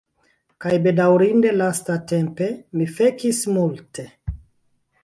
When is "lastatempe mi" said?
1.59-2.89